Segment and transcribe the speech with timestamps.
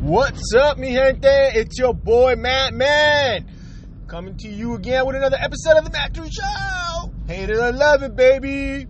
[0.00, 1.26] What's up, mi gente?
[1.26, 3.46] It's your boy Madman
[4.06, 7.12] coming to you again with another episode of the Mad Truth Show.
[7.26, 8.86] Hate it or love it, baby.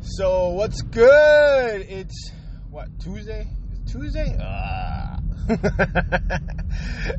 [0.00, 1.82] So what's good?
[1.82, 2.32] It's
[2.68, 3.46] what Tuesday?
[3.70, 4.36] It's Tuesday?
[4.42, 5.18] Ah.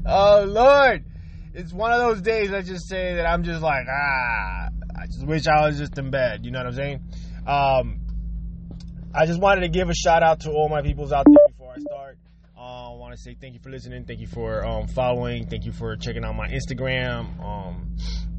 [0.06, 1.06] oh Lord,
[1.54, 2.50] it's one of those days.
[2.50, 4.68] Let's just say that I'm just like ah.
[4.94, 6.44] I just wish I was just in bed.
[6.44, 7.00] You know what I'm saying?
[7.48, 8.02] Um,
[9.16, 11.37] I just wanted to give a shout out to all my peoples out there
[13.18, 14.04] to say thank you for listening.
[14.06, 15.48] Thank you for um, following.
[15.48, 17.96] Thank you for checking out my Instagram um,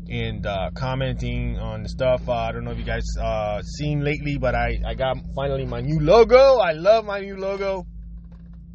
[0.09, 2.28] and uh, commenting on the stuff.
[2.28, 5.64] Uh, I don't know if you guys uh, seen lately, but I, I got finally
[5.64, 6.59] my new logo.
[6.59, 7.86] I love my new logo.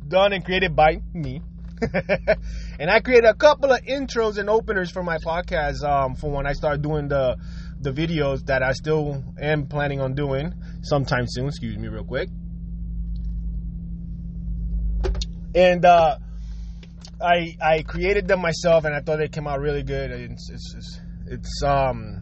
[0.08, 1.42] Done and created by me.
[2.80, 6.46] and I created a couple of intros and openers for my podcast um, for when
[6.46, 7.38] I start doing the
[7.82, 11.48] the videos that I still am planning on doing sometime soon.
[11.48, 12.30] Excuse me, real quick.
[15.56, 16.18] And uh,
[17.22, 20.12] I I created them myself, and I thought they came out really good.
[20.12, 22.22] It's it's, it's, it's um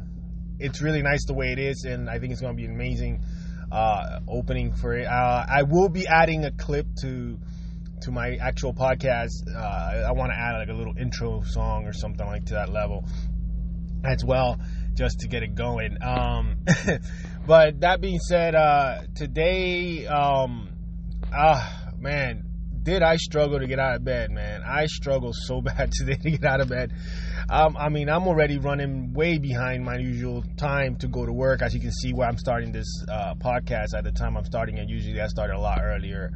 [0.59, 3.23] it's really nice the way it is, and I think it's gonna be an amazing
[3.71, 5.05] uh, opening for it.
[5.07, 7.39] Uh, I will be adding a clip to
[8.01, 9.47] to my actual podcast.
[9.47, 12.69] Uh, I want to add like a little intro song or something like to that
[12.69, 13.05] level
[14.03, 14.59] as well
[14.93, 15.97] just to get it going.
[16.01, 16.65] Um,
[17.47, 20.69] but that being said, uh, today, um,
[21.33, 22.50] ah, man,
[22.83, 24.63] did I struggle to get out of bed, man?
[24.65, 26.93] I struggled so bad today to get out of bed.
[27.49, 31.61] Um, I mean, I'm already running way behind my usual time to go to work.
[31.61, 34.77] As you can see, where I'm starting this uh, podcast at the time I'm starting
[34.77, 36.31] it, usually I started a lot earlier.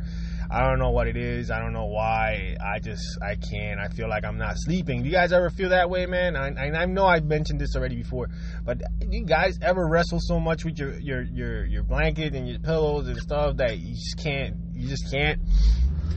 [0.50, 1.50] I don't know what it is.
[1.50, 2.56] I don't know why.
[2.64, 3.80] I just I can't.
[3.80, 5.02] I feel like I'm not sleeping.
[5.02, 6.36] Do you guys ever feel that way, man?
[6.36, 8.30] I, I know I've mentioned this already before,
[8.64, 12.60] but you guys ever wrestle so much with your your your your blanket and your
[12.60, 14.56] pillows and stuff that you just can't.
[14.74, 15.42] You just can't.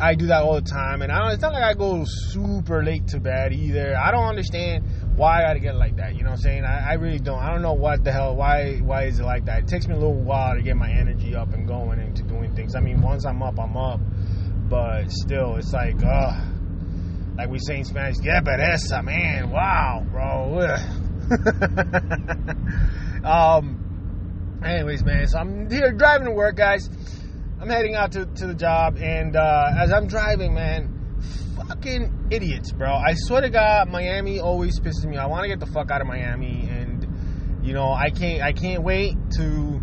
[0.01, 2.85] I do that all the time, and I don't, it's not like I go super
[2.85, 3.97] late to bed either.
[3.97, 4.85] I don't understand
[5.17, 6.15] why I gotta get like that.
[6.15, 6.65] You know what I'm saying?
[6.65, 7.41] I, I, really don't.
[7.41, 8.37] I don't know what the hell.
[8.37, 9.65] Why why is it like that?
[9.65, 12.55] It takes me a little while to get my energy up and going into doing
[12.55, 12.77] things.
[12.77, 14.01] I mean, once I'm up, I'm up.
[14.69, 16.45] But still, it's like, uh,
[17.37, 19.51] like we say in Spanish, yeah, pereza, man.
[19.51, 20.77] Wow, bro.
[23.29, 23.85] um.
[24.65, 25.27] Anyways, man.
[25.27, 26.89] So I'm here driving to work, guys.
[27.61, 31.21] I'm heading out to, to the job, and uh, as I'm driving, man,
[31.57, 32.95] fucking idiots, bro.
[32.95, 35.17] I swear to God, Miami always pisses me.
[35.17, 38.43] I want to get the fuck out of Miami, and you know, I can't.
[38.43, 39.83] I can't wait to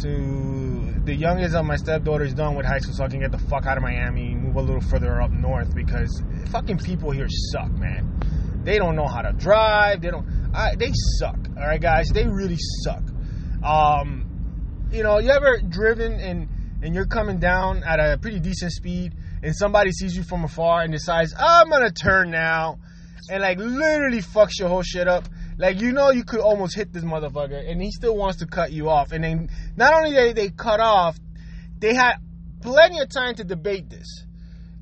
[0.00, 3.32] to the youngest of my stepdaughters is done with high school, so I can get
[3.32, 7.28] the fuck out of Miami, move a little further up north because fucking people here
[7.52, 8.20] suck, man.
[8.64, 10.02] They don't know how to drive.
[10.02, 10.26] They don't.
[10.54, 11.38] I, they suck.
[11.56, 12.10] All right, guys.
[12.10, 13.02] They really suck.
[13.64, 16.48] Um, you know, you ever driven and
[16.84, 20.82] and you're coming down at a pretty decent speed, and somebody sees you from afar
[20.82, 22.78] and decides, I'm gonna turn now,
[23.30, 25.24] and like literally fucks your whole shit up.
[25.56, 28.70] Like you know you could almost hit this motherfucker, and he still wants to cut
[28.70, 29.12] you off.
[29.12, 31.16] And then not only they they cut off,
[31.78, 32.16] they had
[32.60, 34.26] plenty of time to debate this.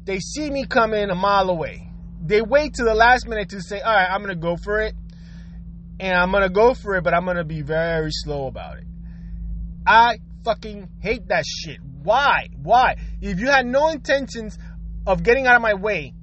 [0.02, 1.88] They see me coming a mile away.
[2.20, 4.96] They wait to the last minute to say, "All right, I'm gonna go for it,"
[6.00, 8.84] and I'm gonna go for it, but I'm gonna be very slow about it.
[9.86, 11.78] I fucking hate that shit.
[12.02, 12.48] Why?
[12.62, 12.96] Why?
[13.20, 14.58] If you had no intentions
[15.06, 16.14] of getting out of my way,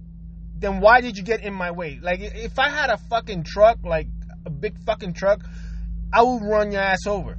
[0.57, 1.99] then why did you get in my way?
[2.01, 4.07] Like, if I had a fucking truck, like
[4.45, 5.41] a big fucking truck,
[6.11, 7.37] I would run your ass over.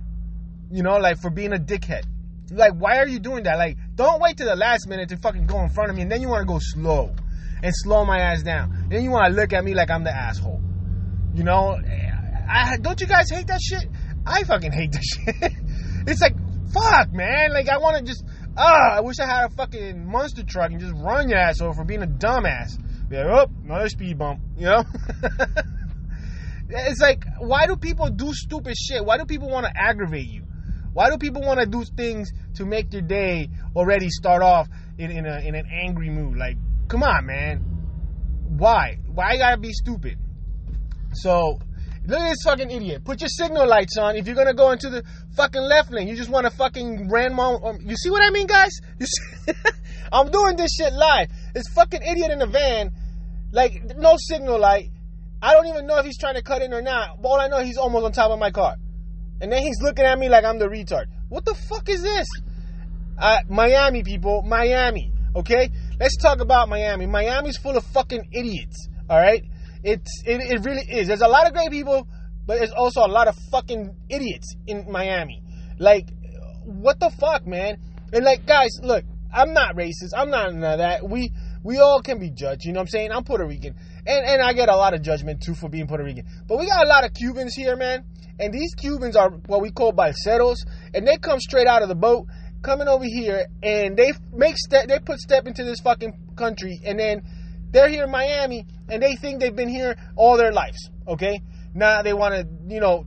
[0.70, 2.04] You know, like for being a dickhead.
[2.50, 3.58] Like, why are you doing that?
[3.58, 6.10] Like, don't wait to the last minute to fucking go in front of me and
[6.10, 7.14] then you want to go slow
[7.62, 8.86] and slow my ass down.
[8.88, 10.60] Then you want to look at me like I'm the asshole.
[11.34, 11.78] You know,
[12.48, 13.86] I, don't you guys hate that shit?
[14.26, 15.52] I fucking hate that shit.
[16.06, 16.34] it's like,
[16.72, 17.52] fuck, man.
[17.52, 18.24] Like, I want to just,
[18.60, 21.72] ah, I wish I had a fucking monster truck and just run your ass over
[21.72, 22.78] for being a dumbass.
[23.08, 24.84] Be like, oh, another speed bump, you know?
[26.68, 29.04] it's like, why do people do stupid shit?
[29.04, 30.44] Why do people want to aggravate you?
[30.92, 35.10] Why do people want to do things to make their day already start off in,
[35.10, 36.36] in, a, in an angry mood?
[36.36, 36.56] Like,
[36.88, 37.58] come on, man.
[38.58, 38.98] Why?
[39.06, 40.18] Why you gotta be stupid?
[41.12, 41.58] So,
[42.06, 43.04] Look at this fucking idiot.
[43.04, 45.04] Put your signal lights on if you're gonna go into the
[45.36, 46.08] fucking left lane.
[46.08, 48.72] You just want to fucking ram um, You see what I mean, guys?
[48.98, 49.52] You see?
[50.12, 51.28] I'm doing this shit live.
[51.54, 52.90] This fucking idiot in the van,
[53.52, 54.90] like no signal light.
[55.42, 57.22] I don't even know if he's trying to cut in or not.
[57.22, 58.76] But all I know, he's almost on top of my car,
[59.40, 61.04] and then he's looking at me like I'm the retard.
[61.28, 62.26] What the fuck is this?
[63.18, 65.12] Uh, Miami people, Miami.
[65.36, 65.70] Okay,
[66.00, 67.06] let's talk about Miami.
[67.06, 68.88] Miami's full of fucking idiots.
[69.08, 69.44] All right.
[69.82, 71.08] It's it, it really is.
[71.08, 72.06] There's a lot of great people,
[72.46, 75.42] but there's also a lot of fucking idiots in Miami.
[75.78, 76.08] Like,
[76.64, 77.78] what the fuck, man?
[78.12, 80.12] And like, guys, look, I'm not racist.
[80.16, 81.08] I'm not none of that.
[81.08, 81.32] We
[81.62, 82.64] We all can be judged.
[82.64, 83.12] You know what I'm saying?
[83.12, 83.74] I'm Puerto Rican,
[84.06, 86.24] and and I get a lot of judgment too for being Puerto Rican.
[86.46, 88.04] But we got a lot of Cubans here, man.
[88.38, 90.56] And these Cubans are what we call balseros,
[90.94, 92.26] and they come straight out of the boat,
[92.62, 96.98] coming over here, and they make step, they put step into this fucking country, and
[96.98, 97.22] then
[97.70, 100.90] they're here in Miami, and they think they've been here all their lives.
[101.06, 101.42] Okay,
[101.74, 103.06] now they want to, you know,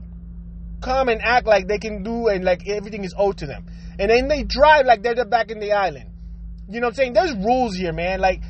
[0.80, 3.66] come and act like they can do and like everything is owed to them,
[3.98, 6.10] and then they drive like they're back in the island.
[6.68, 7.12] You know what I'm saying?
[7.12, 8.20] There's rules here, man.
[8.20, 8.40] Like,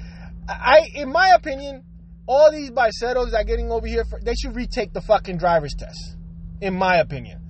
[0.48, 1.82] I, in my opinion,
[2.26, 5.74] all these balseros that are getting over here, for, they should retake the fucking driver's
[5.76, 6.16] test.
[6.60, 7.40] In my opinion,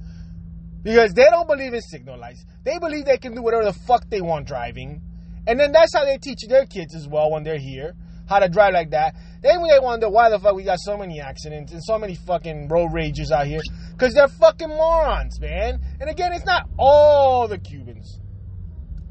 [0.82, 2.44] because they don't believe in signal lights.
[2.64, 5.02] They believe they can do whatever the fuck they want driving,
[5.46, 7.94] and then that's how they teach their kids as well when they're here
[8.28, 9.14] how to drive like that.
[9.42, 12.68] Then they wonder why the fuck we got so many accidents and so many fucking
[12.68, 13.60] road rages out here.
[13.92, 15.80] Because they're fucking morons, man.
[16.00, 18.20] And again, it's not all the Cubans,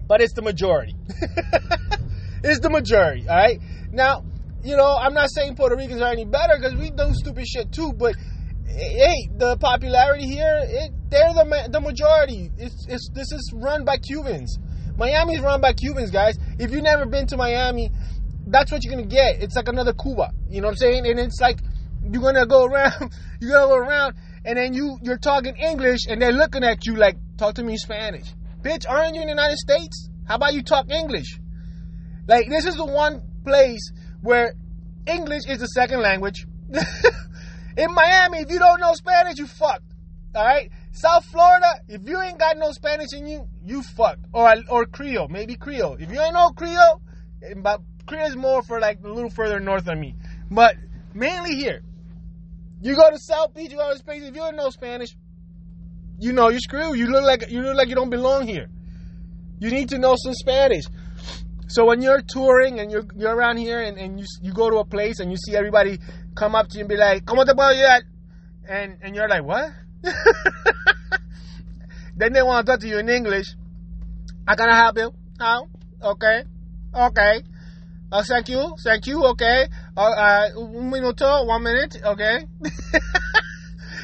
[0.07, 0.95] but it's the majority.
[2.43, 3.59] it's the majority, all right?
[3.91, 4.23] Now,
[4.63, 7.71] you know, I'm not saying Puerto Ricans are any better because we do stupid shit
[7.71, 8.15] too, but
[8.65, 12.49] hey, the popularity here, it, they're the the majority.
[12.57, 14.57] It's, it's this is run by Cubans.
[14.97, 16.37] Miami's run by Cubans, guys.
[16.59, 17.91] If you've never been to Miami,
[18.53, 19.41] that's what you're gonna get.
[19.41, 20.31] It's like another Cuba.
[20.49, 21.07] You know what I'm saying?
[21.07, 21.59] And it's like
[22.03, 23.11] you're gonna go around,
[23.41, 24.15] you're gonna go around,
[24.45, 27.77] and then you you're talking English, and they're looking at you like, talk to me
[27.77, 28.87] Spanish, bitch.
[28.87, 30.09] Aren't you in the United States?
[30.27, 31.39] How about you talk English?
[32.27, 33.91] Like this is the one place
[34.21, 34.53] where
[35.07, 36.45] English is the second language.
[37.77, 39.83] in Miami, if you don't know Spanish, you fucked.
[40.35, 40.71] All right.
[40.91, 44.25] South Florida, if you ain't got no Spanish in you, you fucked.
[44.31, 45.97] Or or Creole, maybe Creole.
[45.99, 47.01] If you ain't know Creole,
[47.57, 50.15] but Creole's more for like a little further north than me.
[50.51, 50.75] But
[51.13, 51.81] mainly here.
[52.81, 55.15] You go to South Beach, you go to space, if you don't know Spanish,
[56.19, 56.97] you know you're screwed.
[56.97, 58.69] You look like you look like you don't belong here.
[59.59, 60.83] You need to know some Spanish.
[61.67, 64.77] So when you're touring and you're you're around here and, and you you go to
[64.77, 65.97] a place and you see everybody
[66.35, 68.01] come up to you and be like, ¿Cómo te puedo ayudar?
[68.67, 69.71] And and you're like, what?
[72.17, 73.55] then they want to talk to you in English.
[74.45, 75.13] I help you?
[75.39, 75.67] How?
[76.03, 76.43] Okay.
[76.93, 77.43] Okay.
[78.13, 79.23] Uh, thank you, thank you.
[79.23, 79.65] Okay,
[79.97, 81.97] uh, uh, un minuto, one minute.
[82.05, 82.45] Okay.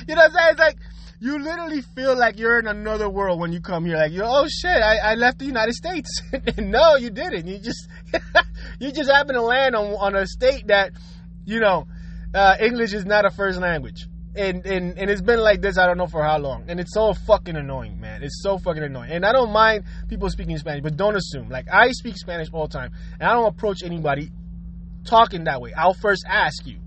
[0.07, 0.49] you know what I'm saying?
[0.49, 0.77] It's like
[1.19, 3.97] you literally feel like you're in another world when you come here.
[3.97, 6.23] Like, you're, oh shit, I, I left the United States.
[6.57, 7.45] no, you didn't.
[7.45, 7.87] You just
[8.79, 10.89] you just happen to land on on a state that
[11.45, 11.85] you know
[12.33, 15.87] uh, English is not a first language and, and and it's been like this I
[15.87, 18.23] don't know for how long, and it's so fucking annoying, man.
[18.23, 21.49] It's so fucking annoying, and I don't mind people speaking Spanish, but don't assume.
[21.49, 24.31] Like I speak Spanish all the time, and I don't approach anybody
[25.05, 25.73] talking that way.
[25.73, 26.79] I'll first ask you,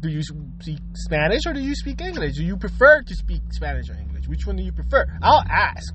[0.00, 2.36] do you speak Spanish or do you speak English?
[2.36, 4.28] Do you prefer to speak Spanish or English?
[4.28, 5.06] Which one do you prefer?
[5.22, 5.94] I'll ask,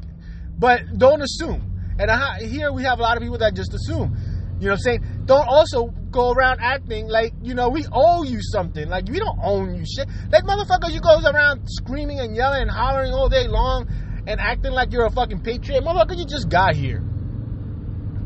[0.57, 1.95] but don't assume.
[1.99, 4.17] And I, here we have a lot of people that just assume.
[4.59, 5.23] You know what I'm saying?
[5.25, 8.87] Don't also go around acting like, you know, we owe you something.
[8.87, 10.07] Like, we don't own you shit.
[10.29, 13.87] That motherfucker, you goes around screaming and yelling and hollering all day long
[14.27, 15.83] and acting like you're a fucking patriot.
[15.83, 17.03] Motherfucker, you just got here.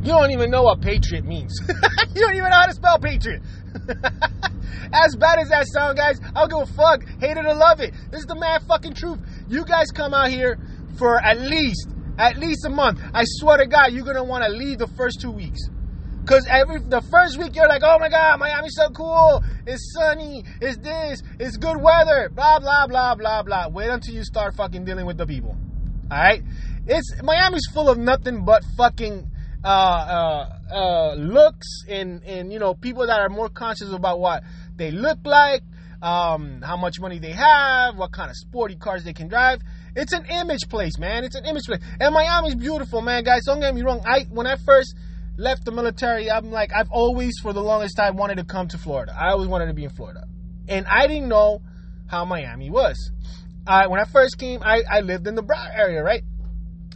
[0.03, 1.57] You don't even know what patriot means.
[1.68, 3.41] you don't even know how to spell patriot.
[4.94, 7.07] as bad as that sound, guys, I don't give a fuck.
[7.19, 7.94] Hate it or love it.
[8.12, 9.19] This is the mad fucking truth.
[9.47, 10.59] You guys come out here
[10.97, 11.88] for at least,
[12.18, 13.00] at least a month.
[13.13, 15.59] I swear to God, you're gonna want to leave the first two weeks.
[16.25, 19.44] Cause every the first week you're like, oh my god, Miami's so cool.
[19.68, 20.46] It's sunny.
[20.62, 21.22] It's this.
[21.38, 22.30] It's good weather.
[22.34, 23.68] Blah blah blah blah blah.
[23.68, 25.58] Wait until you start fucking dealing with the people.
[26.10, 26.42] All right.
[26.88, 29.30] It's Miami's full of nothing but fucking
[29.65, 34.44] uh, uh, uh, looks and and you know people that are more conscious about what
[34.77, 35.63] they look like,
[36.01, 39.60] um, how much money they have, what kind of sporty cars they can drive.
[39.96, 41.25] It's an image place, man.
[41.25, 41.82] It's an image place.
[42.00, 43.44] And Miami's beautiful, man, guys.
[43.46, 44.01] Don't get me wrong.
[44.06, 44.96] I when I first
[45.38, 48.78] left the military, I'm like, I've always, for the longest time, wanted to come to
[48.78, 49.16] Florida.
[49.18, 50.25] I always wanted to be in Florida.
[50.68, 51.62] And I didn't know
[52.08, 53.12] how Miami was.
[53.66, 56.24] I, when I first came, I, I lived in the Broward area, right?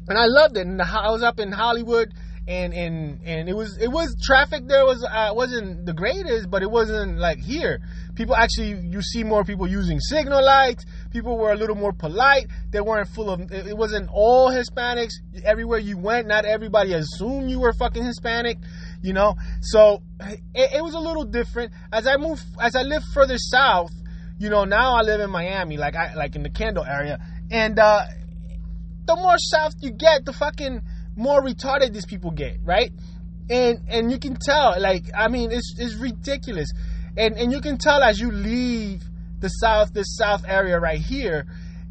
[0.07, 0.67] And I loved it.
[0.67, 2.13] And I was up in Hollywood,
[2.47, 6.63] and and and it was it was traffic there was uh, wasn't the greatest, but
[6.63, 7.81] it wasn't like here.
[8.15, 10.85] People actually, you see more people using signal lights.
[11.09, 12.47] People were a little more polite.
[12.71, 13.51] They weren't full of.
[13.51, 15.13] It wasn't all Hispanics.
[15.43, 18.57] Everywhere you went, not everybody assumed you were fucking Hispanic.
[19.01, 21.71] You know, so it, it was a little different.
[21.91, 23.91] As I move, as I live further south,
[24.39, 27.79] you know, now I live in Miami, like I like in the Kendall area, and
[27.79, 28.05] uh,
[29.05, 30.81] the more south you get, the fucking
[31.15, 32.91] more retarded these people get, right?
[33.49, 36.71] And and you can tell, like, I mean, it's it's ridiculous,
[37.15, 39.03] and and you can tell as you leave
[39.39, 41.45] the south, this south area right here,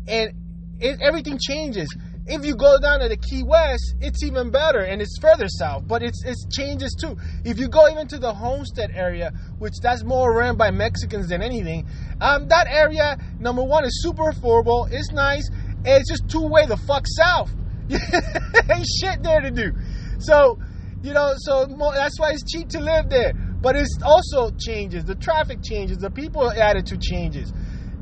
[0.08, 0.32] and
[0.80, 1.94] it, everything changes.
[2.28, 5.86] If you go down to the Key West, it's even better and it's further south,
[5.86, 7.16] but it's it's changes too.
[7.44, 11.40] If you go even to the Homestead area, which that's more run by Mexicans than
[11.40, 11.86] anything,
[12.20, 14.90] um, that area number one is super affordable.
[14.90, 15.48] It's nice.
[15.50, 17.50] And it's just too way the fuck south.
[17.90, 19.72] Ain't shit there to do.
[20.18, 20.58] So,
[21.02, 23.34] you know, so that's why it's cheap to live there.
[23.66, 25.06] But it's also changes.
[25.06, 25.98] The traffic changes.
[25.98, 27.52] The people attitude changes.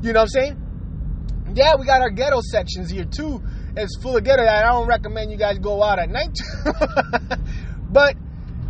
[0.03, 1.53] You know what I'm saying?
[1.55, 3.41] Yeah, we got our ghetto sections here too.
[3.75, 6.37] It's full of ghetto I don't recommend you guys go out at night.
[7.91, 8.15] but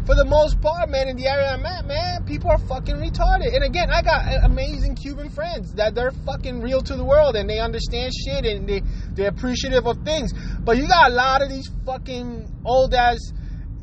[0.05, 3.53] for the most part, man, in the area I'm at, man, people are fucking retarded.
[3.53, 7.49] And again, I got amazing Cuban friends that they're fucking real to the world and
[7.49, 10.31] they understand shit and they they're appreciative of things.
[10.63, 13.19] But you got a lot of these fucking old ass,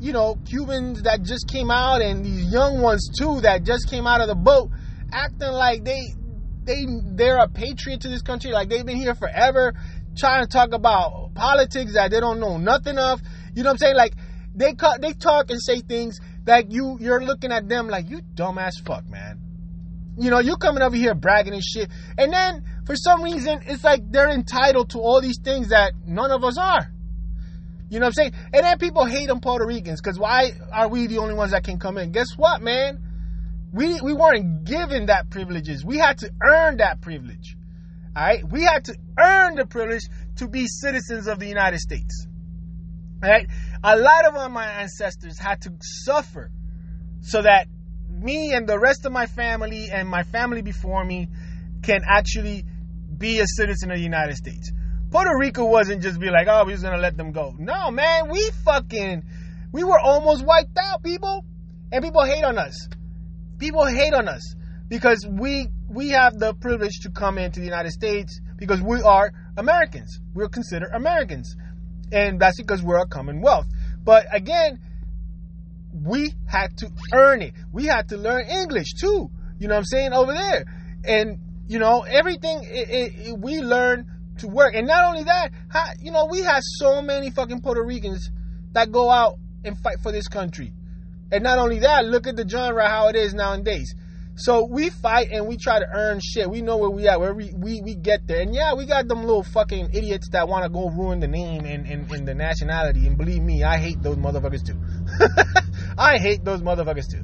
[0.03, 4.05] you know, Cubans that just came out and these young ones too that just came
[4.05, 4.69] out of the boat,
[5.13, 6.01] acting like they
[6.65, 9.73] they they're a patriot to this country, like they've been here forever,
[10.17, 13.21] trying to talk about politics that they don't know nothing of.
[13.55, 13.95] You know what I'm saying?
[13.95, 14.13] Like
[14.53, 18.83] they they talk and say things that you you're looking at them like you dumbass
[18.85, 19.39] fuck, man.
[20.19, 21.89] You know, you're coming over here bragging and shit.
[22.17, 26.29] And then for some reason it's like they're entitled to all these things that none
[26.29, 26.92] of us are.
[27.89, 28.33] You know what I'm saying?
[28.53, 31.63] And then people hate on Puerto Ricans because why are we the only ones that
[31.63, 32.11] can come in?
[32.11, 32.99] Guess what, man?
[33.71, 35.83] We we weren't given that privileges.
[35.83, 37.55] We had to earn that privilege.
[38.15, 38.43] All right?
[38.47, 40.03] We had to earn the privilege
[40.37, 42.27] to be citizens of the United States.
[43.23, 43.47] All right?
[43.83, 46.51] A lot of my ancestors had to suffer
[47.21, 47.67] so that
[48.09, 51.27] me and the rest of my family and my family before me
[51.81, 52.65] can actually
[53.17, 54.71] be a citizen of the United States.
[55.13, 57.53] Puerto Rico wasn't just be like, oh, we're just gonna let them go.
[57.57, 59.23] No, man, we fucking,
[59.71, 61.45] we were almost wiped out, people,
[61.91, 62.87] and people hate on us.
[63.59, 64.55] People hate on us
[64.89, 69.31] because we we have the privilege to come into the United States because we are
[69.55, 70.19] Americans.
[70.33, 71.55] We're considered Americans
[72.11, 73.67] and that's because we're a Commonwealth.
[74.03, 74.79] But again,
[75.93, 77.53] we had to earn it.
[77.71, 79.29] We had to learn English too.
[79.59, 80.65] You know what I'm saying over there,
[81.05, 84.09] and you know everything it, it, it, we learn
[84.39, 84.73] to work.
[84.75, 88.29] And not only that, how, you know we have so many fucking Puerto Ricans
[88.73, 90.73] that go out and fight for this country.
[91.31, 93.95] And not only that, look at the genre how it is nowadays.
[94.35, 96.49] So we fight and we try to earn shit.
[96.49, 98.41] We know where we at, where we, we, we get there.
[98.41, 101.65] And yeah, we got them little fucking idiots that want to go ruin the name
[101.65, 103.05] and, and, and the nationality.
[103.05, 104.79] And believe me, I hate those motherfuckers too.
[105.97, 107.23] I hate those motherfuckers too.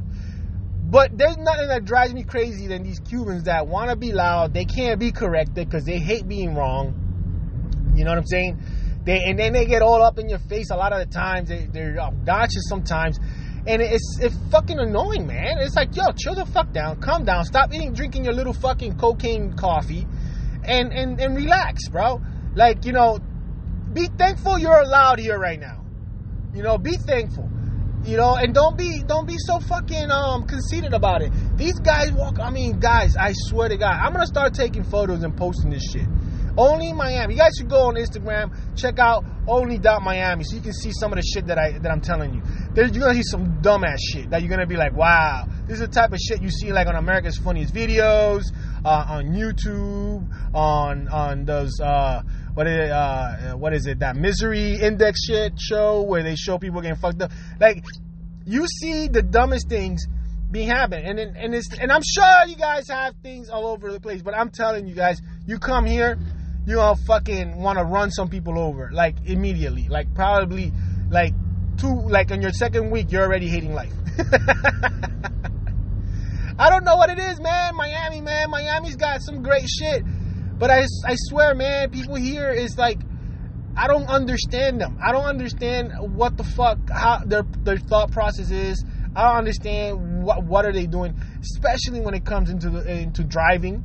[0.90, 4.54] But there's nothing that drives me crazy than these Cubans that want to be loud.
[4.54, 7.94] They can't be corrected because they hate being wrong.
[7.96, 8.60] You know what I'm saying?
[9.06, 11.50] They and then they get all up in your face a lot of the times.
[11.50, 13.20] They, they're obnoxious sometimes
[13.68, 15.58] and it's it's fucking annoying, man.
[15.60, 18.98] It's like, yo, chill the fuck down, calm down, stop eating, drinking your little fucking
[18.98, 20.08] cocaine coffee,
[20.64, 22.22] and and and relax, bro.
[22.56, 23.20] Like, you know,
[23.94, 25.86] be thankful you're allowed here right now.
[26.54, 27.50] You know, be thankful.
[28.04, 31.32] You know, and don't be don't be so fucking um conceited about it.
[31.58, 32.40] These guys walk.
[32.40, 35.84] I mean, guys, I swear to God, I'm gonna start taking photos and posting this
[35.92, 36.08] shit.
[36.58, 37.36] Only Miami.
[37.36, 41.18] You guys should go on Instagram, check out only.miami so you can see some of
[41.18, 42.42] the shit that I that I'm telling you.
[42.74, 45.88] There's, you're gonna see some dumbass shit that you're gonna be like, wow, this is
[45.88, 48.44] the type of shit you see like on America's Funniest Videos,
[48.84, 54.16] uh, on YouTube, on on those uh, what is it, uh, what is it that
[54.16, 57.32] Misery Index shit show where they show people getting fucked up.
[57.60, 57.84] Like
[58.46, 60.08] you see the dumbest things
[60.52, 64.00] be happening, and and it's and I'm sure you guys have things all over the
[64.00, 66.18] place, but I'm telling you guys, you come here
[66.70, 69.88] you know, fucking want to run some people over like immediately.
[69.90, 70.72] Like probably
[71.10, 71.34] like
[71.78, 73.92] two, like on your second week, you're already hating life.
[76.60, 77.76] I don't know what it is, man.
[77.76, 78.52] Miami, man.
[78.52, 80.04] Miami's got some great shit.
[80.60, 83.00] But I, I swear, man, people here is like,
[83.76, 85.00] I don't understand them.
[85.02, 88.84] I don't understand what the fuck, how their, their thought process is.
[89.16, 93.24] I don't understand what, what are they doing, especially when it comes into the, into
[93.24, 93.84] driving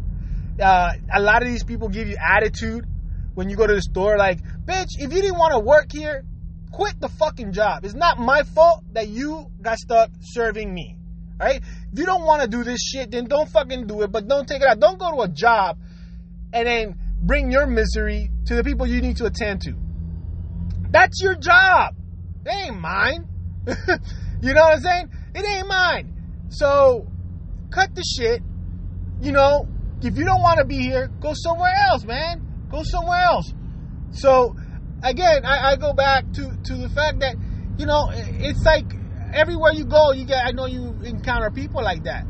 [0.61, 2.87] uh, a lot of these people give you attitude
[3.35, 4.16] when you go to the store.
[4.16, 6.25] Like, bitch, if you didn't want to work here,
[6.73, 7.85] quit the fucking job.
[7.85, 10.97] It's not my fault that you got stuck serving me.
[11.38, 11.61] Right?
[11.93, 14.12] If you don't want to do this shit, then don't fucking do it.
[14.12, 14.78] But don't take it out.
[14.78, 15.78] Don't go to a job
[16.54, 19.75] and then bring your misery to the people you need to attend to.
[20.90, 21.94] That's your job.
[22.46, 23.26] It ain't mine.
[23.66, 25.08] you know what I'm saying?
[25.34, 26.46] It ain't mine.
[26.50, 27.06] So
[27.70, 28.40] cut the shit.
[29.20, 29.66] You know,
[30.00, 32.68] if you don't want to be here, go somewhere else, man.
[32.70, 33.52] Go somewhere else.
[34.12, 34.54] So,
[35.02, 37.34] again, I, I go back to, to the fact that,
[37.78, 38.87] you know, it's like
[39.32, 42.25] everywhere you go, you get, I know you encounter people like that.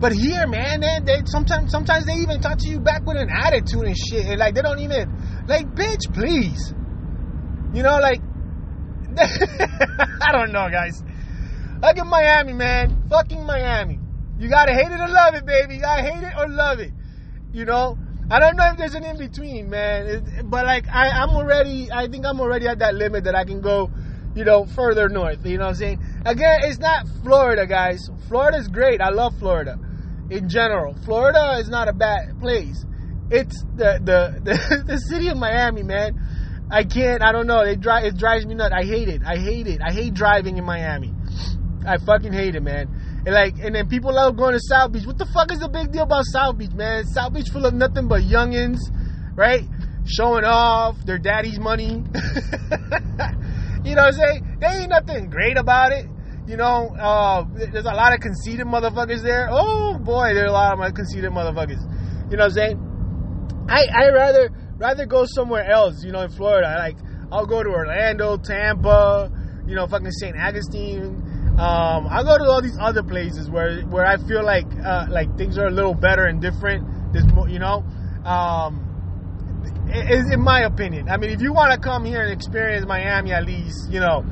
[0.00, 3.28] But here, man, they, they sometimes sometimes they even talk to you back with an
[3.28, 6.72] attitude and shit, and like they don't even like, bitch, please.
[7.74, 8.22] You know, like
[9.18, 11.02] I don't know, guys.
[11.82, 13.08] Look at Miami, man.
[13.10, 13.98] Fucking Miami.
[14.38, 15.74] You gotta hate it or love it, baby.
[15.74, 16.92] You gotta hate it or love it.
[17.52, 17.98] You know?
[18.30, 20.06] I don't know if there's an in between, man.
[20.06, 23.44] It, but like, I, I'm already, I think I'm already at that limit that I
[23.44, 23.90] can go,
[24.36, 25.44] you know, further north.
[25.44, 26.04] You know what I'm saying?
[26.24, 28.08] Again, it's not Florida, guys.
[28.28, 29.00] Florida's great.
[29.00, 29.78] I love Florida
[30.30, 30.94] in general.
[31.04, 32.84] Florida is not a bad place.
[33.30, 36.66] It's the the the, the city of Miami, man.
[36.70, 37.22] I can't.
[37.22, 37.60] I don't know.
[37.60, 38.04] It drive.
[38.04, 38.72] It drives me nuts.
[38.74, 39.22] I hate it.
[39.24, 39.80] I hate it.
[39.84, 41.12] I hate driving in Miami.
[41.84, 43.22] I fucking hate it, man.
[43.26, 45.04] And like, and then people love going to South Beach.
[45.04, 47.04] What the fuck is the big deal about South Beach, man?
[47.06, 48.78] South Beach full of nothing but youngins,
[49.34, 49.64] right?
[50.06, 51.88] Showing off their daddy's money.
[53.84, 54.56] you know what I'm saying?
[54.60, 56.06] There ain't nothing great about it.
[56.50, 59.46] You know, uh, there's a lot of conceited motherfuckers there.
[59.52, 61.78] Oh boy, there are a lot of my conceited motherfuckers.
[62.28, 63.66] You know what I'm saying?
[63.68, 66.02] I I rather rather go somewhere else.
[66.02, 66.96] You know, in Florida, like
[67.30, 69.30] I'll go to Orlando, Tampa.
[69.64, 70.36] You know, fucking St.
[70.36, 71.22] Augustine.
[71.56, 75.38] Um, I go to all these other places where where I feel like uh, like
[75.38, 77.12] things are a little better and different.
[77.12, 77.84] There's you know.
[78.24, 78.88] Um,
[79.86, 83.32] in, in my opinion, I mean, if you want to come here and experience Miami
[83.32, 84.24] at least, you know,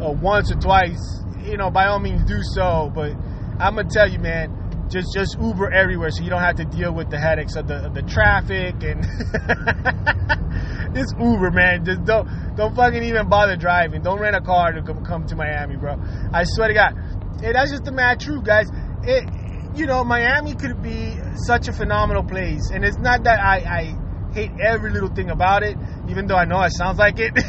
[0.00, 2.90] uh, once or twice, you know, by all means do so.
[2.94, 3.12] But
[3.58, 6.92] I'm gonna tell you, man, just just Uber everywhere, so you don't have to deal
[6.92, 9.02] with the headaches of the of the traffic and
[10.94, 11.84] this Uber, man.
[11.84, 14.02] Just don't don't fucking even bother driving.
[14.02, 15.96] Don't rent a car to come, come to Miami, bro.
[16.32, 16.94] I swear to God,
[17.40, 18.68] hey, that's just the mad truth, guys.
[19.02, 19.28] It,
[19.74, 21.16] you know, Miami could be
[21.46, 23.96] such a phenomenal place, and it's not that I, I
[24.32, 25.76] hate every little thing about it,
[26.08, 27.32] even though I know it sounds like it.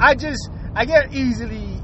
[0.00, 1.80] I just I get easily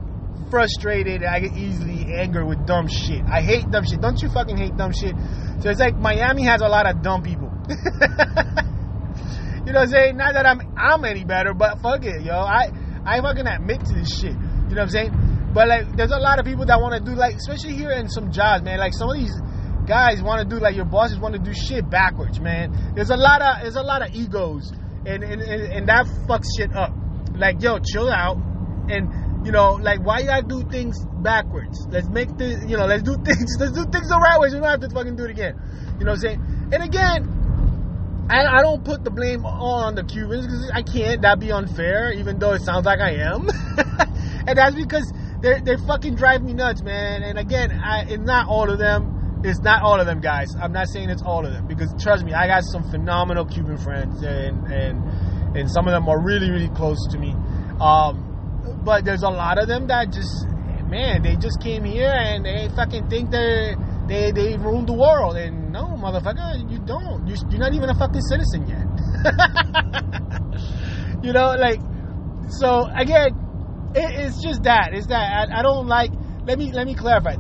[0.51, 1.25] frustrated.
[1.25, 3.23] I get easily angry with dumb shit.
[3.25, 4.01] I hate dumb shit.
[4.01, 5.15] Don't you fucking hate dumb shit?
[5.61, 7.51] So it's like Miami has a lot of dumb people.
[7.69, 7.77] you
[9.73, 10.17] know what I'm saying?
[10.17, 12.35] Not that I'm I'm any better, but fuck it, yo.
[12.35, 12.71] I
[13.05, 14.33] I fucking admit to this shit.
[14.33, 15.51] You know what I'm saying?
[15.53, 18.09] But like, there's a lot of people that want to do like, especially here in
[18.09, 18.79] some jobs, man.
[18.79, 19.35] Like some of these
[19.87, 22.93] guys want to do like your bosses want to do shit backwards, man.
[22.95, 24.73] There's a lot of there's a lot of egos,
[25.07, 26.93] and and and, and that fucks shit up.
[27.35, 28.37] Like, yo, chill out,
[28.91, 31.87] and you know, like, why you gotta do things backwards?
[31.91, 34.49] Let's make the, you know, let's do things, let's do things the right way.
[34.51, 35.59] So we don't have to fucking do it again.
[35.99, 36.71] You know what I'm saying?
[36.73, 41.23] And again, I, I don't put the blame on the Cubans because I can't.
[41.23, 43.49] That'd be unfair, even though it sounds like I am.
[44.47, 47.23] and that's because they're they're fucking drive me nuts, man.
[47.23, 49.43] And again, I, it's not all of them.
[49.43, 50.55] It's not all of them, guys.
[50.55, 53.79] I'm not saying it's all of them because trust me, I got some phenomenal Cuban
[53.79, 57.35] friends, and and and some of them are really really close to me.
[57.81, 58.30] Um,
[58.85, 60.47] but there's a lot of them that just,
[60.89, 63.75] man, they just came here and they fucking think they
[64.09, 65.37] they they ruled the world.
[65.37, 67.27] And no, motherfucker, you don't.
[67.27, 68.87] You, you're not even a fucking citizen yet.
[71.25, 71.81] you know, like
[72.51, 73.37] so again,
[73.95, 74.91] it, it's just that.
[74.93, 76.11] It's that I, I don't like.
[76.47, 77.37] Let me let me clarify.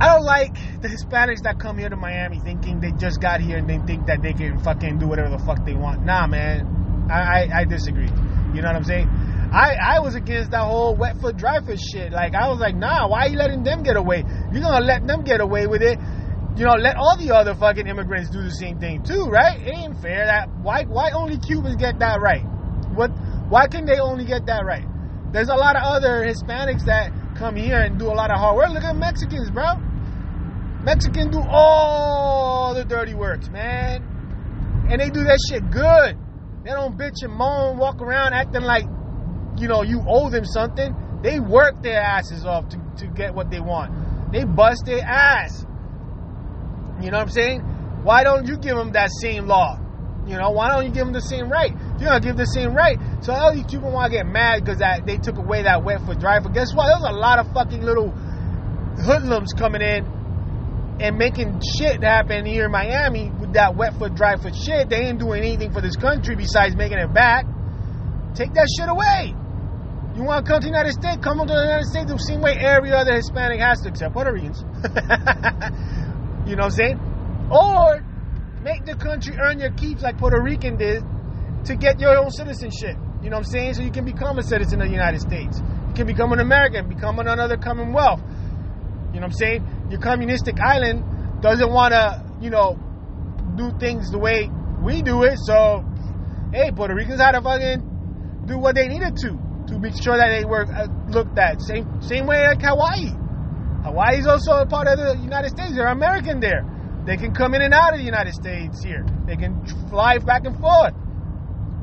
[0.00, 3.56] I don't like the Hispanics that come here to Miami thinking they just got here
[3.56, 6.04] and they think that they can fucking do whatever the fuck they want.
[6.04, 8.10] Nah, man, I, I, I disagree.
[8.54, 9.08] You know what I'm saying?
[9.54, 12.10] I, I was against that whole wet foot, dry foot shit.
[12.10, 14.24] Like, I was like, nah, why are you letting them get away?
[14.52, 15.96] You're gonna let them get away with it.
[16.56, 19.60] You know, let all the other fucking immigrants do the same thing too, right?
[19.60, 22.42] It ain't fair that why why only Cubans get that right?
[22.94, 23.10] What
[23.48, 24.86] why can they only get that right?
[25.32, 28.56] There's a lot of other Hispanics that come here and do a lot of hard
[28.56, 28.70] work.
[28.70, 29.74] Look at Mexicans, bro.
[30.82, 34.02] Mexicans do all the dirty works, man.
[34.90, 36.18] And they do that shit good.
[36.64, 38.84] They don't bitch and moan, walk around acting like
[39.58, 40.94] you know, you owe them something.
[41.22, 44.32] They work their asses off to, to get what they want.
[44.32, 45.64] They bust their ass.
[47.00, 47.60] You know what I'm saying?
[48.02, 49.78] Why don't you give them that same law?
[50.26, 51.70] You know, why don't you give them the same right?
[51.70, 54.78] You're gonna give the same right, so all you people want to get mad because
[54.78, 56.54] that they took away that wet foot dry foot.
[56.54, 56.86] Guess what?
[56.86, 60.06] There's a lot of fucking little hoodlums coming in
[61.00, 64.88] and making shit happen here in Miami with that wet foot dry foot shit.
[64.88, 67.44] They ain't doing anything for this country besides making it back.
[68.34, 69.34] Take that shit away.
[70.14, 71.18] You want to come to the United States?
[71.20, 74.32] Come to the United States the same way every other Hispanic has to, except Puerto
[74.32, 74.62] Ricans.
[76.46, 76.98] you know what I'm saying?
[77.50, 77.98] Or
[78.62, 81.02] make the country earn your keeps like Puerto Rican did
[81.66, 82.94] to get your own citizenship.
[83.22, 83.74] You know what I'm saying?
[83.74, 85.58] So you can become a citizen of the United States.
[85.58, 88.20] You can become an American, become another Commonwealth.
[89.10, 89.88] You know what I'm saying?
[89.90, 92.78] Your communistic island doesn't want to, you know,
[93.56, 94.48] do things the way
[94.80, 95.38] we do it.
[95.42, 95.84] So,
[96.52, 100.28] hey, Puerto Ricans had to fucking do what they needed to to make sure that
[100.28, 101.60] they were uh, looked at.
[101.62, 103.10] Same same way like Hawaii.
[103.84, 105.74] Hawaii is also a part of the United States.
[105.74, 106.64] They're American there.
[107.06, 109.04] They can come in and out of the United States here.
[109.26, 110.94] They can fly back and forth.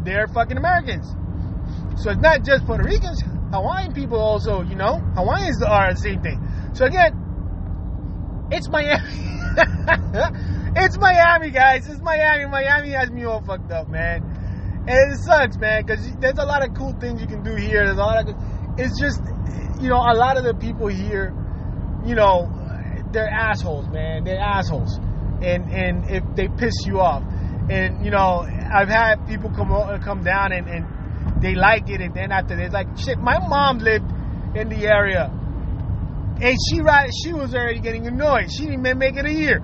[0.04, 1.06] they're fucking Americans.
[2.02, 3.22] So it's not just Puerto Ricans.
[3.54, 6.42] Hawaiian people also, you know, Hawaiians are the same thing.
[6.74, 7.14] So again,
[8.52, 9.04] it's Miami.
[10.76, 11.88] it's Miami, guys.
[11.88, 12.46] It's Miami.
[12.46, 14.41] Miami has me all fucked up, man.
[14.88, 17.86] And it sucks, man, because there's a lot of cool things you can do here.
[17.86, 18.36] There's a lot of,
[18.80, 19.22] it's just,
[19.80, 21.36] you know, a lot of the people here,
[22.06, 22.50] you know,
[23.12, 24.24] they're assholes, man.
[24.24, 27.24] They're assholes, and and if they piss you off,
[27.70, 29.70] and you know, I've had people come
[30.02, 33.18] come down and, and they like it, and then after they're like shit.
[33.18, 34.10] My mom lived
[34.56, 35.30] in the area,
[36.42, 38.52] and she right, she was already getting annoyed.
[38.52, 39.60] She didn't even make it a year.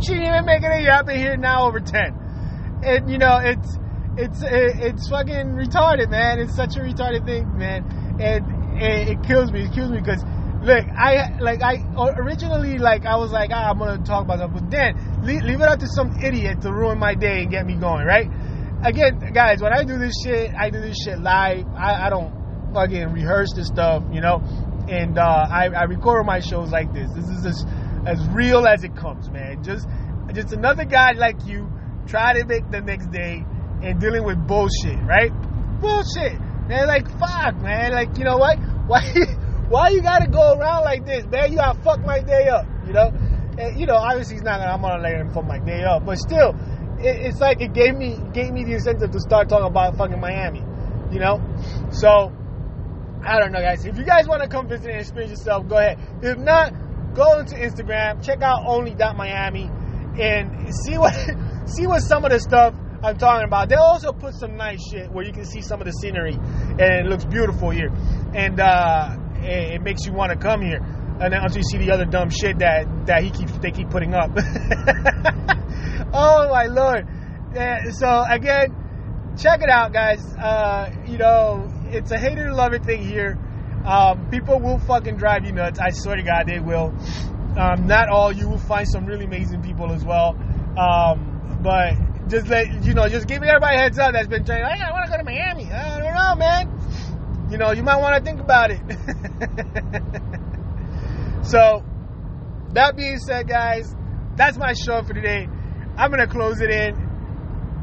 [0.00, 0.92] she didn't even make it a year.
[0.92, 2.21] I've been here now over ten
[2.82, 3.78] and you know it's
[4.16, 6.38] it's it's fucking retarded, man.
[6.38, 7.84] It's such a retarded thing, man,
[8.20, 8.44] and,
[8.80, 9.62] and it kills me.
[9.64, 10.22] It kills me because
[10.62, 11.82] look, I like I
[12.18, 15.60] originally like I was like ah, I'm gonna talk about that, but then leave, leave,
[15.60, 18.28] it up to some idiot to ruin my day and get me going, right?
[18.84, 21.66] Again, guys, when I do this shit, I do this shit live.
[21.74, 24.42] I, I don't fucking rehearse this stuff, you know,
[24.88, 27.10] and uh, I, I record my shows like this.
[27.12, 27.66] This is as
[28.04, 29.62] as real as it comes, man.
[29.62, 29.86] Just
[30.34, 31.70] just another guy like you
[32.06, 33.44] try to make the next day
[33.82, 35.32] and dealing with bullshit, right?
[35.80, 36.38] Bullshit.
[36.68, 37.92] Man, like fuck, man.
[37.92, 38.58] Like, you know what?
[38.86, 39.00] Why
[39.68, 41.50] why you gotta go around like this, man?
[41.50, 43.10] You gotta fuck my day up, you know?
[43.56, 46.04] And, you know, obviously he's not gonna I'm gonna let him fuck my day up,
[46.04, 46.54] but still,
[46.98, 50.20] it, it's like it gave me gave me the incentive to start talking about fucking
[50.20, 50.62] Miami,
[51.10, 51.40] you know?
[51.90, 52.32] So
[53.24, 53.86] I don't know, guys.
[53.86, 55.98] If you guys want to come visit and experience yourself, go ahead.
[56.22, 56.74] If not,
[57.14, 59.70] go into Instagram, check out only.miami,
[60.18, 61.14] and see what
[61.66, 63.68] see what some of the stuff I'm talking about.
[63.68, 66.80] They'll also put some nice shit where you can see some of the scenery and
[66.80, 67.90] it looks beautiful here.
[68.34, 70.78] And uh, it, makes you want to come here.
[70.78, 73.90] And then until you see the other dumb shit that, that he keeps they keep
[73.90, 74.30] putting up.
[76.12, 77.08] oh my lord.
[77.54, 80.24] Yeah, so again, check it out, guys.
[80.36, 83.36] Uh, you know, it's a hate it or love it thing here.
[83.84, 85.80] Um, people will fucking drive you nuts.
[85.80, 86.94] I swear to God, they will.
[87.56, 88.32] Um, not all.
[88.32, 90.36] You will find some really amazing people as well.
[90.78, 91.94] Um, but
[92.28, 95.06] just let you know, just giving everybody heads up that's been saying, hey, I want
[95.06, 95.70] to go to Miami.
[95.70, 96.70] I don't know, man.
[97.50, 98.80] You know, you might want to think about it.
[101.44, 101.84] so,
[102.72, 103.94] that being said, guys,
[104.36, 105.46] that's my show for today.
[105.96, 107.10] I'm gonna close it in.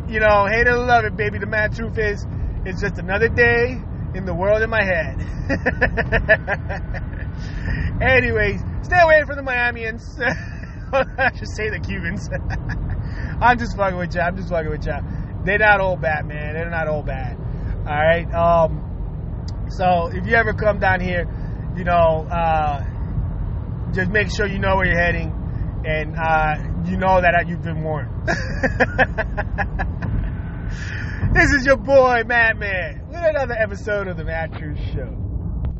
[0.09, 1.37] You know, hate it or love it, baby.
[1.37, 2.25] The mad truth is,
[2.65, 3.79] it's just another day
[4.15, 5.19] in the world in my head.
[8.01, 10.19] Anyways, stay away from the Miamians.
[10.91, 12.27] I should say the Cubans.
[13.41, 14.21] I'm just fucking with you.
[14.21, 14.93] I'm just fucking with you.
[15.45, 16.53] They're not all bad, man.
[16.53, 17.37] They're not all bad.
[17.37, 18.25] All right.
[18.33, 18.85] Um.
[19.69, 21.25] So if you ever come down here,
[21.77, 22.83] you know, uh,
[23.93, 25.31] just make sure you know where you're heading,
[25.85, 26.55] and uh,
[26.89, 28.09] you know that you've been warned.
[31.33, 34.23] this is your boy, Madman, with another episode of the
[34.57, 35.28] Truth Show.